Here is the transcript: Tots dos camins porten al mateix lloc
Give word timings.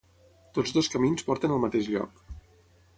Tots 0.57 0.73
dos 0.77 0.89
camins 0.95 1.27
porten 1.29 1.55
al 1.57 1.63
mateix 1.67 1.93
lloc 1.97 2.29